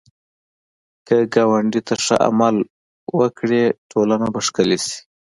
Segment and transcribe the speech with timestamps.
[1.07, 2.55] که ګاونډي ته ښه عمل
[3.19, 4.97] وکړې، ټولنه به ښکلې شي